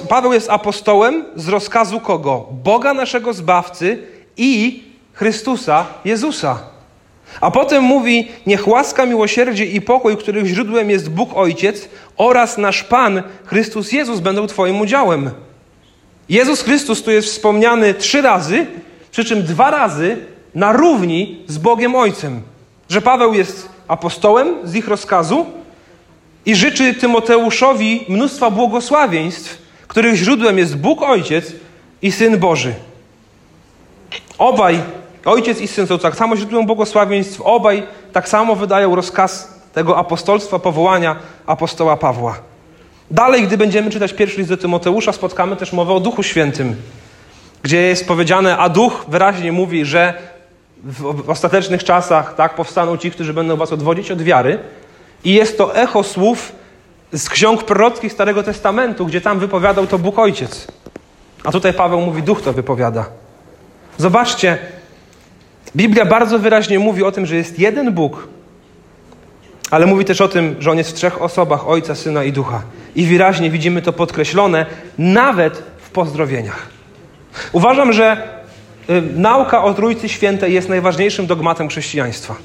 [0.09, 2.47] Paweł jest apostołem z rozkazu kogo?
[2.51, 6.72] Boga naszego Zbawcy i Chrystusa Jezusa.
[7.41, 12.83] A potem mówi: Niech łaska, miłosierdzie i pokój, których źródłem jest Bóg Ojciec oraz nasz
[12.83, 15.31] Pan Chrystus Jezus będą Twoim udziałem.
[16.29, 18.65] Jezus Chrystus tu jest wspomniany trzy razy,
[19.11, 20.17] przy czym dwa razy
[20.55, 22.41] na równi z Bogiem Ojcem.
[22.89, 25.45] Że Paweł jest apostołem z ich rozkazu
[26.45, 31.53] i życzy Tymoteuszowi mnóstwa błogosławieństw, których źródłem jest Bóg Ojciec
[32.01, 32.73] i Syn Boży.
[34.37, 34.79] Obaj,
[35.25, 37.83] Ojciec i Syn są tak samo źródłem błogosławieństw, obaj
[38.13, 42.35] tak samo wydają rozkaz tego apostolstwa, powołania apostoła Pawła.
[43.11, 46.75] Dalej, gdy będziemy czytać pierwszy list do Tymoteusza, spotkamy też mowę o Duchu Świętym,
[47.63, 50.13] gdzie jest powiedziane, a Duch wyraźnie mówi, że
[50.83, 54.59] w ostatecznych czasach tak powstaną ci, którzy będą was odwodzić od wiary.
[55.23, 56.51] I jest to echo słów
[57.13, 60.67] z ksiąg prorockich Starego Testamentu, gdzie tam wypowiadał to Bóg Ojciec.
[61.43, 63.05] A tutaj Paweł mówi, Duch to wypowiada.
[63.97, 64.57] Zobaczcie,
[65.75, 68.27] Biblia bardzo wyraźnie mówi o tym, że jest jeden Bóg,
[69.71, 72.61] ale mówi też o tym, że On jest w trzech osobach Ojca, Syna i Ducha.
[72.95, 74.65] I wyraźnie widzimy to podkreślone
[74.97, 76.67] nawet w pozdrowieniach.
[77.51, 78.27] Uważam, że
[78.89, 82.35] y, nauka o Trójcy Świętej jest najważniejszym dogmatem chrześcijaństwa.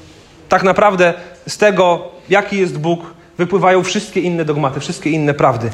[0.49, 1.13] Tak naprawdę
[1.47, 3.01] z tego, jaki jest Bóg,
[3.37, 5.69] wypływają wszystkie inne dogmaty, wszystkie inne prawdy.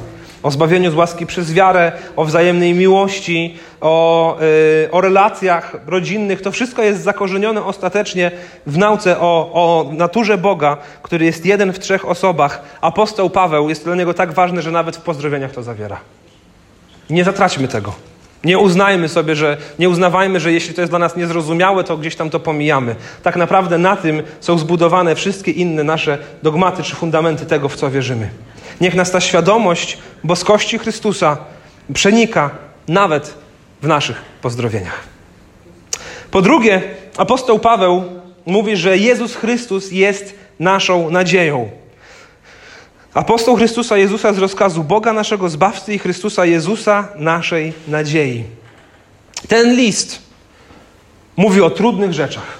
[0.46, 4.38] O zbawieniu z łaski przez wiarę, o wzajemnej miłości, o,
[4.82, 6.42] yy, o relacjach rodzinnych.
[6.42, 8.32] To wszystko jest zakorzenione ostatecznie
[8.68, 12.62] w nauce o, o naturze Boga, który jest jeden w trzech osobach.
[12.82, 15.98] Apostoł Paweł jest dla niego tak ważny, że nawet w pozdrowieniach to zawiera.
[17.10, 17.94] Nie zatraćmy tego.
[18.44, 22.16] Nie uznajmy sobie, że nie uznawajmy, że jeśli to jest dla nas niezrozumiałe, to gdzieś
[22.16, 22.96] tam to pomijamy.
[23.24, 27.92] Tak naprawdę na tym są zbudowane wszystkie inne nasze dogmaty czy fundamenty tego, w co
[27.92, 28.30] wierzymy.
[28.82, 31.38] Niech nas ta świadomość boskości Chrystusa
[31.94, 32.50] przenika
[32.88, 33.34] nawet
[33.82, 35.04] w naszych pozdrowieniach.
[36.32, 36.82] Po drugie,
[37.18, 38.04] apostoł Paweł
[38.46, 41.70] mówi, że Jezus Chrystus jest naszą nadzieją.
[43.14, 48.44] Apostoł Chrystusa Jezusa z rozkazu Boga naszego Zbawcy i Chrystusa Jezusa naszej nadziei.
[49.48, 50.22] Ten list
[51.38, 52.58] mówi o trudnych rzeczach.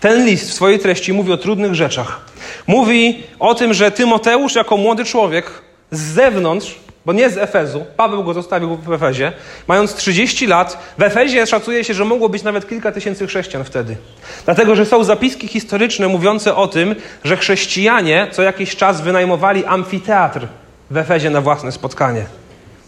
[0.00, 2.20] Ten list w swojej treści mówi o trudnych rzeczach.
[2.66, 5.50] Mówi o tym, że Tymoteusz jako młody człowiek
[5.90, 7.84] z zewnątrz bo nie z Efezu.
[7.96, 9.32] Paweł go zostawił w Efezie.
[9.68, 13.96] Mając 30 lat, w Efezie szacuje się, że mogło być nawet kilka tysięcy chrześcijan wtedy.
[14.44, 20.46] Dlatego, że są zapiski historyczne mówiące o tym, że chrześcijanie co jakiś czas wynajmowali amfiteatr
[20.90, 22.24] w Efezie na własne spotkanie.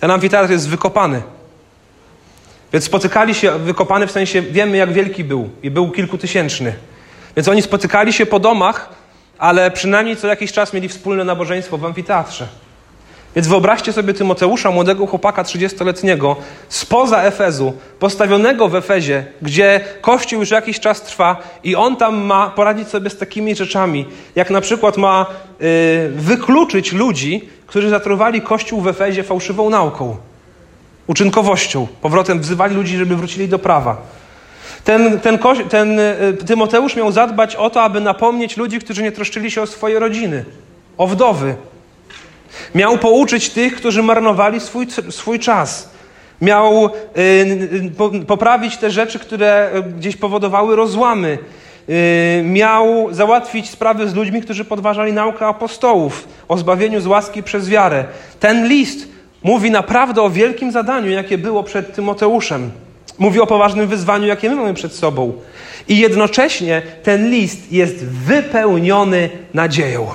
[0.01, 1.23] Ten amfiteatr jest wykopany.
[2.73, 6.75] Więc spotykali się, wykopany w sensie, wiemy jak wielki był i był kilkutysięczny.
[7.37, 8.89] Więc oni spotykali się po domach,
[9.39, 12.49] ale przynajmniej co jakiś czas mieli wspólne nabożeństwo w amfiteatrze.
[13.37, 16.37] Więc wyobraźcie sobie Tymoteusza, młodego chłopaka 30-letniego,
[16.69, 22.51] spoza Efezu, postawionego w Efezie, gdzie Kościół już jakiś czas trwa i on tam ma
[22.51, 25.27] poradzić sobie z takimi rzeczami, jak na przykład ma
[25.61, 25.67] yy,
[26.09, 30.17] wykluczyć ludzi, którzy zatruwali Kościół w Efezie fałszywą nauką,
[31.07, 33.97] uczynkowością, powrotem wzywali ludzi, żeby wrócili do prawa.
[34.85, 35.39] Ten, ten,
[35.69, 39.67] ten y, Tymoteusz miał zadbać o to, aby napomnieć ludzi, którzy nie troszczyli się o
[39.67, 40.45] swoje rodziny,
[40.99, 41.55] o wdowy,
[42.75, 45.91] Miał pouczyć tych, którzy marnowali swój, swój czas.
[46.41, 51.39] Miał y, po, poprawić te rzeczy, które y, gdzieś powodowały rozłamy.
[51.89, 57.69] Y, miał załatwić sprawy z ludźmi, którzy podważali naukę apostołów o zbawieniu z łaski przez
[57.69, 58.05] wiarę.
[58.41, 59.09] Ten list
[59.43, 62.71] mówi naprawdę o wielkim zadaniu, jakie było przed Tymoteuszem.
[63.19, 65.33] Mówi o poważnym wyzwaniu, jakie my mamy przed sobą.
[65.89, 70.07] I jednocześnie ten list jest wypełniony nadzieją.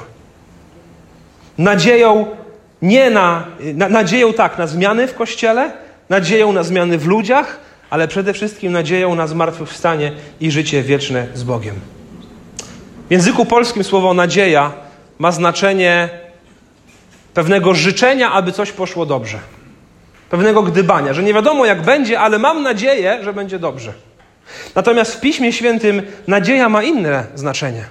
[1.58, 2.26] Nadzieją
[2.82, 5.72] nie na, na, nadzieją tak, na zmiany w Kościele,
[6.10, 11.44] nadzieją na zmiany w ludziach, ale przede wszystkim nadzieją na zmartwychwstanie i życie wieczne z
[11.44, 11.76] Bogiem.
[13.08, 14.72] W języku polskim słowo nadzieja
[15.20, 16.10] ma znaczenie
[17.34, 19.40] pewnego życzenia, aby coś poszło dobrze.
[20.34, 23.94] Pewnego gdybania, że nie wiadomo jak będzie, ale mam nadzieję, że będzie dobrze.
[24.76, 27.84] Natomiast w Piśmie Świętym nadzieja ma inne znaczenie.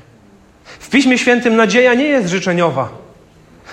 [0.64, 2.88] W Piśmie Świętym nadzieja nie jest życzeniowa.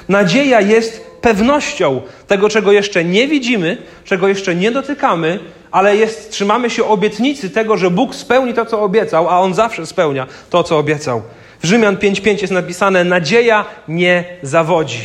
[0.09, 5.39] Nadzieja jest pewnością tego, czego jeszcze nie widzimy, czego jeszcze nie dotykamy,
[5.71, 9.85] ale jest, trzymamy się obietnicy tego, że Bóg spełni to, co obiecał, a On zawsze
[9.85, 11.21] spełnia to, co obiecał.
[11.63, 14.99] W Rzymian 5:5 jest napisane: Nadzieja nie zawodzi,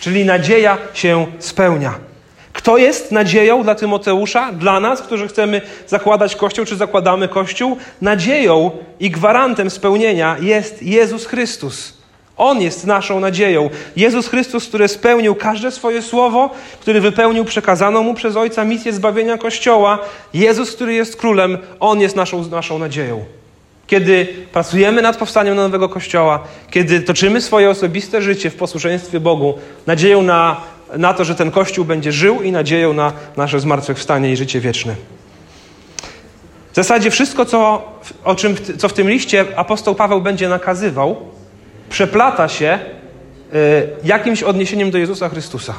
[0.00, 2.07] czyli nadzieja się spełnia.
[2.58, 7.76] Kto jest nadzieją dla Tymoteusza, dla nas, którzy chcemy zakładać Kościół, czy zakładamy Kościół?
[8.00, 11.92] Nadzieją i gwarantem spełnienia jest Jezus Chrystus.
[12.36, 13.70] On jest naszą nadzieją.
[13.96, 19.38] Jezus Chrystus, który spełnił każde swoje słowo, który wypełnił przekazaną mu przez Ojca misję zbawienia
[19.38, 19.98] Kościoła.
[20.34, 23.24] Jezus, który jest królem, On jest naszą, naszą nadzieją.
[23.86, 29.54] Kiedy pracujemy nad powstaniem nowego Kościoła, kiedy toczymy swoje osobiste życie w posłuszeństwie Bogu,
[29.86, 30.60] nadzieją na,
[30.96, 34.94] na to, że ten Kościół będzie żył i nadzieją na nasze zmartwychwstanie i życie wieczne.
[36.72, 37.82] W zasadzie wszystko, co,
[38.24, 41.16] o czym, co w tym liście apostoł Paweł będzie nakazywał,
[41.90, 42.78] przeplata się
[43.54, 45.74] y, jakimś odniesieniem do Jezusa Chrystusa.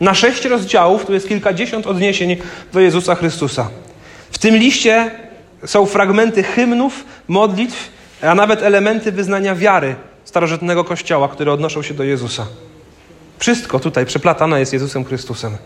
[0.00, 2.36] Na sześć rozdziałów tu jest kilkadziesiąt odniesień
[2.72, 3.68] do Jezusa Chrystusa.
[4.30, 5.10] W tym liście
[5.66, 7.90] są fragmenty hymnów, modlitw,
[8.22, 12.46] a nawet elementy wyznania wiary starożytnego kościoła, które odnoszą się do Jezusa.
[13.42, 15.56] Wszystko tutaj przeplatane jest Jezusem Chrystusem.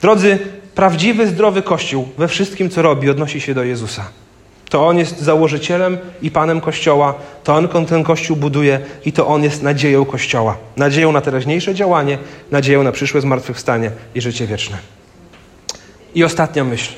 [0.00, 0.38] Drodzy,
[0.74, 4.04] prawdziwy, zdrowy Kościół we wszystkim, co robi, odnosi się do Jezusa.
[4.68, 7.14] To On jest założycielem i Panem Kościoła,
[7.44, 10.56] to On ten Kościół buduje i to On jest nadzieją Kościoła.
[10.76, 12.18] Nadzieją na teraźniejsze działanie,
[12.50, 14.78] nadzieją na przyszłe zmartwychwstanie i życie wieczne.
[16.14, 16.92] I ostatnia myśl.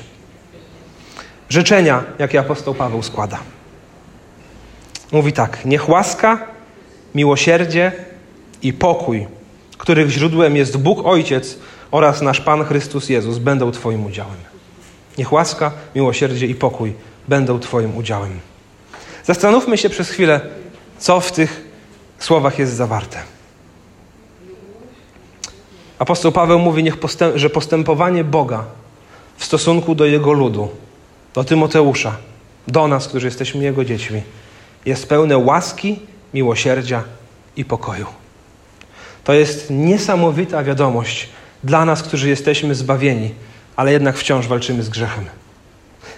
[1.49, 3.39] Życzenia, jakie apostoł Paweł składa.
[5.11, 6.47] Mówi tak: Niech łaska,
[7.15, 7.91] miłosierdzie
[8.61, 9.27] i pokój,
[9.77, 11.57] których źródłem jest Bóg Ojciec
[11.91, 14.37] oraz nasz Pan Chrystus Jezus, będą Twoim udziałem.
[15.17, 16.93] Niech łaska, miłosierdzie i pokój
[17.27, 18.39] będą Twoim udziałem.
[19.23, 20.41] Zastanówmy się przez chwilę,
[20.99, 21.67] co w tych
[22.19, 23.17] słowach jest zawarte.
[25.99, 26.97] Apostoł Paweł mówi, niech
[27.35, 28.63] że postępowanie Boga
[29.37, 30.69] w stosunku do Jego ludu,
[31.33, 32.17] do Tymoteusza,
[32.67, 34.21] do nas, którzy jesteśmy Jego dziećmi,
[34.85, 35.99] jest pełne łaski,
[36.33, 37.03] miłosierdzia
[37.55, 38.24] i pokoju.
[39.25, 41.29] To jest niesamowita wiadomość
[41.63, 43.33] dla nas, którzy jesteśmy zbawieni,
[43.75, 45.25] ale jednak wciąż walczymy z grzechem.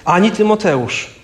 [0.06, 1.16] Ani Tymoteusz,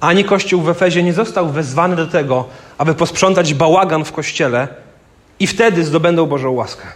[0.00, 4.68] ani Kościół w Efezie nie został wezwany do tego, aby posprzątać bałagan w kościele
[5.40, 6.86] i wtedy zdobędą Bożą łaskę.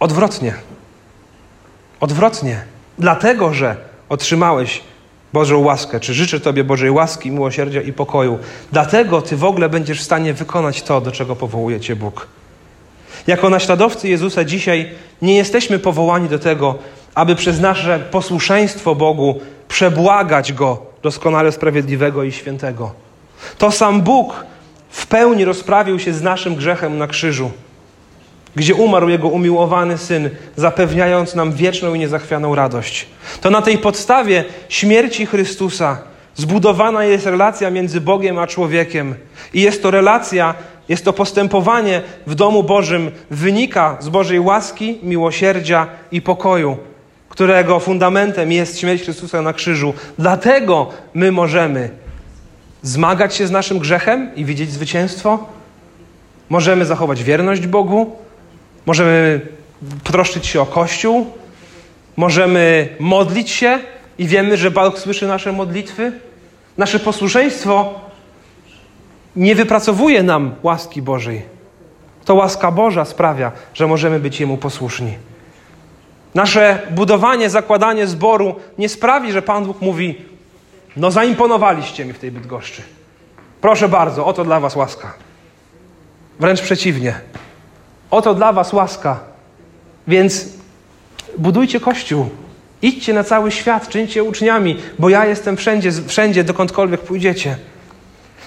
[0.00, 0.54] Odwrotnie.
[2.00, 2.62] Odwrotnie.
[2.98, 3.76] Dlatego, że
[4.08, 4.82] otrzymałeś
[5.32, 8.38] Bożą łaskę, czy życzę Tobie Bożej łaski, miłosierdzia i pokoju.
[8.72, 12.26] Dlatego Ty w ogóle będziesz w stanie wykonać to, do czego powołuje Cię Bóg.
[13.26, 14.90] Jako naśladowcy Jezusa dzisiaj
[15.22, 16.78] nie jesteśmy powołani do tego,
[17.14, 22.92] aby przez nasze posłuszeństwo Bogu przebłagać Go, doskonale sprawiedliwego i świętego.
[23.58, 24.44] To sam Bóg
[24.90, 27.50] w pełni rozprawił się z naszym grzechem na krzyżu,
[28.58, 33.06] gdzie umarł Jego umiłowany Syn, zapewniając nam wieczną i niezachwianą radość.
[33.40, 35.98] To na tej podstawie śmierci Chrystusa
[36.34, 39.14] zbudowana jest relacja między Bogiem a człowiekiem.
[39.54, 40.54] I jest to relacja,
[40.88, 46.76] jest to postępowanie w domu Bożym, wynika z Bożej łaski, miłosierdzia i pokoju
[47.38, 49.94] którego fundamentem jest śmierć Chrystusa na krzyżu.
[50.18, 51.90] Dlatego my możemy
[52.82, 55.46] zmagać się z naszym grzechem i widzieć zwycięstwo.
[56.48, 58.16] Możemy zachować wierność Bogu.
[58.88, 59.40] Możemy
[60.04, 61.32] potroszczyć się o Kościół.
[62.16, 63.78] Możemy modlić się
[64.18, 66.12] i wiemy, że Bóg słyszy nasze modlitwy.
[66.78, 68.00] Nasze posłuszeństwo
[69.36, 71.42] nie wypracowuje nam łaski Bożej.
[72.24, 75.18] To łaska Boża sprawia, że możemy być Jemu posłuszni.
[76.34, 80.24] Nasze budowanie, zakładanie zboru nie sprawi, że Pan Bóg mówi:
[80.96, 82.82] No, zaimponowaliście mi w tej Bydgoszczy.
[83.60, 85.14] Proszę bardzo, oto dla Was łaska.
[86.40, 87.20] Wręcz przeciwnie.
[88.10, 89.20] Oto dla Was łaska.
[90.08, 90.48] Więc
[91.38, 92.28] budujcie kościół.
[92.82, 97.56] Idźcie na cały świat, czyńcie uczniami, bo ja jestem wszędzie, wszędzie, dokądkolwiek pójdziecie.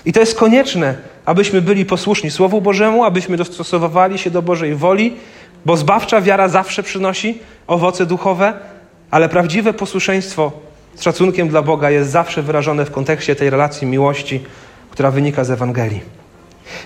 [0.06, 0.96] I to jest konieczne,
[1.26, 5.16] abyśmy byli posłuszni Słowu Bożemu, abyśmy dostosowywali się do Bożej woli,
[5.66, 8.54] bo zbawcza wiara zawsze przynosi owoce duchowe,
[9.12, 10.52] ale prawdziwe posłuszeństwo
[10.96, 14.44] z szacunkiem dla Boga jest zawsze wyrażone w kontekście tej relacji miłości,
[14.92, 16.02] która wynika z Ewangelii.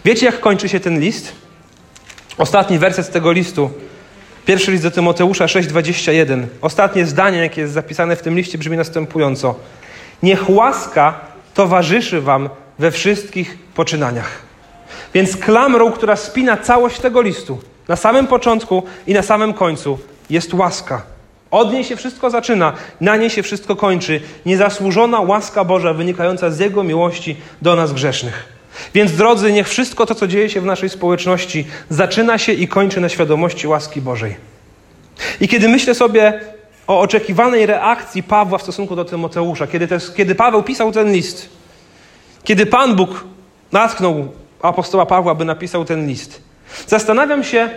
[0.06, 1.45] Wiecie, jak kończy się ten list?
[2.38, 3.70] Ostatni werset tego listu.
[4.46, 6.46] Pierwszy list do Tymoteusza 6,21.
[6.62, 9.56] Ostatnie zdanie, jakie jest zapisane w tym liście, brzmi następująco.
[10.24, 11.20] Niech łaska
[11.54, 14.42] towarzyszy wam we wszystkich poczynaniach.
[15.14, 20.54] Więc klamrą, która spina całość tego listu, na samym początku i na samym końcu jest
[20.54, 21.02] łaska.
[21.52, 24.22] Od niej się wszystko zaczyna, na niej się wszystko kończy.
[24.46, 28.55] Niezasłużona łaska Boża wynikająca z Jego miłości do nas grzesznych.
[28.94, 33.02] Więc drodzy, niech wszystko to, co dzieje się w naszej społeczności, zaczyna się i kończy
[33.02, 34.36] na świadomości łaski Bożej.
[35.42, 36.40] I kiedy myślę sobie
[36.88, 41.50] o oczekiwanej reakcji Pawła w stosunku do Tymoteusza, kiedy, kiedy Paweł pisał ten list,
[42.44, 43.24] kiedy Pan Bóg
[43.72, 46.42] natknął apostoła Pawła, by napisał ten list,
[46.88, 47.70] Zastanawiam się,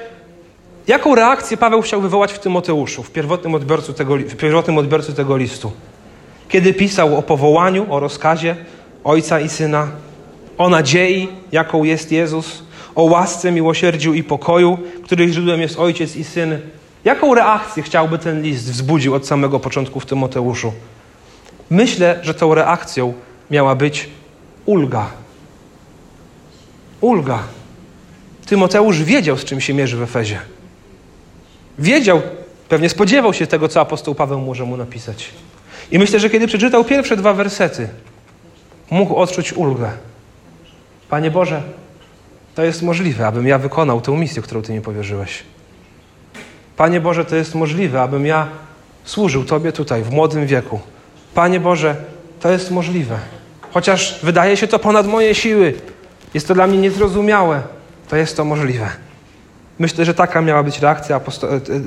[0.87, 5.37] jaką reakcję Paweł chciał wywołać w Tymoteuszu, w pierwotnym odbiorcu tego, w pierwotnym odbiorcu tego
[5.37, 5.73] listu.
[6.49, 8.57] Kiedy pisał o powołaniu, o rozkazie
[9.05, 9.89] Ojca i Syna,
[10.59, 12.62] o nadziei, jaką jest Jezus,
[12.94, 16.59] o łasce, miłosierdziu i pokoju, których źródłem jest Ojciec i Syn.
[17.04, 20.73] Jaką reakcję chciałby ten list wzbudził od samego początku w Tymoteuszu?
[21.71, 23.15] Myślę, że tą reakcją
[23.50, 24.09] miała być
[24.67, 25.11] ulga.
[27.00, 27.38] Ulga.
[28.46, 30.40] Tymoteusz wiedział, z czym się mierzy w Efezie.
[31.79, 32.23] Wiedział,
[32.69, 35.31] pewnie spodziewał się tego, co apostoł Paweł może mu napisać.
[35.90, 37.88] I myślę, że kiedy przeczytał pierwsze dwa wersety,
[38.90, 39.90] mógł odczuć ulgę.
[41.11, 41.63] Panie Boże,
[42.54, 45.42] to jest możliwe, abym ja wykonał tę misję, którą Ty mi powierzyłeś.
[46.77, 48.48] Panie Boże, to jest możliwe, abym ja
[49.04, 50.81] służył Tobie tutaj, w młodym wieku.
[51.35, 51.96] Panie Boże,
[52.40, 53.19] to jest możliwe.
[53.73, 55.75] Chociaż wydaje się to ponad moje siły,
[56.35, 57.63] Jest to dla mnie niezrozumiałe.
[58.09, 58.88] To jest to możliwe.
[59.79, 61.21] Myślę, że taka miała być reakcja,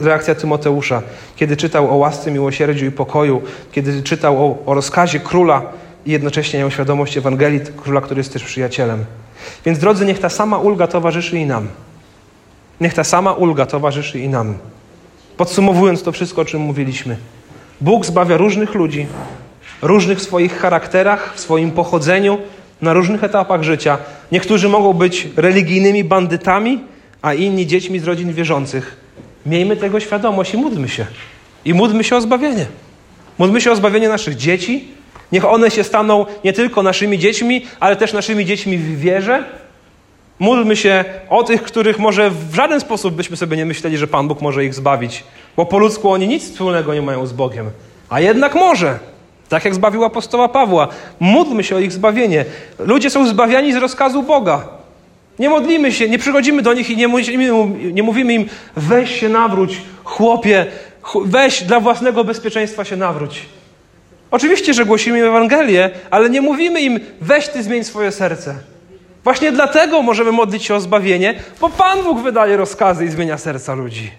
[0.02, 1.02] reakcja Tymoteusza,
[1.36, 3.42] kiedy czytał o łasce, miłosierdziu i pokoju,
[3.72, 5.62] kiedy czytał o, o rozkazie króla
[6.06, 9.06] i jednocześnie miał świadomość Ewangelii króla, który jest też przyjacielem.
[9.66, 11.68] Więc drodzy, niech ta sama ulga towarzyszy i nam.
[12.82, 14.58] Niech ta sama ulga towarzyszy i nam.
[15.38, 17.18] Podsumowując to wszystko, o czym mówiliśmy.
[17.82, 19.08] Bóg zbawia różnych ludzi,
[19.82, 22.38] różnych w swoich charakterach, w swoim pochodzeniu,
[22.82, 23.98] na różnych etapach życia.
[24.32, 26.84] Niektórzy mogą być religijnymi bandytami,
[27.22, 28.98] a inni dziećmi z rodzin wierzących.
[29.46, 31.06] Miejmy tego świadomość i módlmy się.
[31.66, 32.66] I módlmy się o zbawienie.
[33.38, 34.88] Módlmy się o zbawienie naszych dzieci.
[35.32, 39.44] Niech one się staną nie tylko naszymi dziećmi, ale też naszymi dziećmi w wierze.
[40.40, 44.28] Módlmy się o tych, których może w żaden sposób byśmy sobie nie myśleli, że Pan
[44.28, 45.24] Bóg może ich zbawić,
[45.58, 47.70] bo po ludzku oni nic wspólnego nie mają z Bogiem.
[48.10, 49.00] A jednak może.
[49.50, 50.88] Tak jak zbawił apostoła Pawła.
[51.20, 52.46] Módlmy się o ich zbawienie.
[52.80, 54.68] Ludzie są zbawiani z rozkazu Boga.
[55.40, 57.08] Nie modlimy się, nie przychodzimy do nich i nie,
[57.94, 60.66] nie mówimy im weź się nawróć, chłopie,
[61.26, 63.46] weź dla własnego bezpieczeństwa się nawróć.
[64.32, 68.56] Oczywiście, że głosimy im Ewangelię, ale nie mówimy im weź ty zmień swoje serce.
[69.24, 73.74] Właśnie dlatego możemy modlić się o zbawienie, bo Pan Bóg wydaje rozkazy i zmienia serca
[73.74, 74.12] ludzi.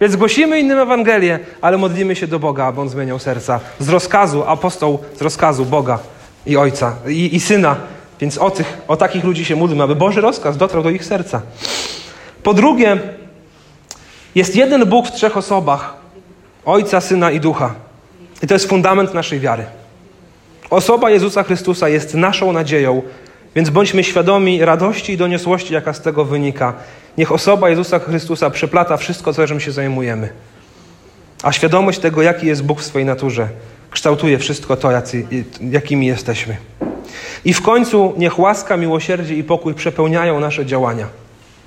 [0.00, 3.60] Więc głosimy innym Ewangelię, ale modlimy się do Boga, aby On zmieniał serca.
[3.78, 5.98] Z rozkazu, apostoł z rozkazu Boga
[6.46, 7.76] i Ojca i, i Syna.
[8.20, 11.42] Więc o, tych, o takich ludzi się módlmy, aby Boży rozkaz dotarł do ich serca.
[12.42, 12.98] Po drugie,
[14.34, 15.94] jest jeden Bóg w trzech osobach.
[16.64, 17.74] Ojca, Syna i Ducha.
[18.42, 19.64] I to jest fundament naszej wiary.
[20.70, 23.02] Osoba Jezusa Chrystusa jest naszą nadzieją,
[23.54, 26.74] więc bądźmy świadomi radości i doniosłości, jaka z tego wynika.
[27.18, 30.28] Niech osoba Jezusa Chrystusa przeplata wszystko, co czym się zajmujemy.
[31.42, 33.48] A świadomość tego, jaki jest Bóg w swojej naturze,
[33.90, 35.26] kształtuje wszystko to, jacy,
[35.70, 36.56] jakimi jesteśmy.
[37.44, 41.06] I w końcu niech łaska, miłosierdzie i pokój przepełniają nasze działania.